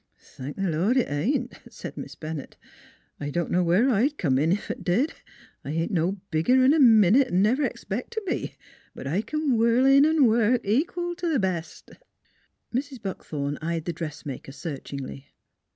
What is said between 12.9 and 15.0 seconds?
Buckthorn eyed the dressmaker search